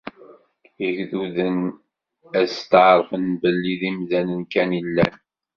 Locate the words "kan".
4.53-4.69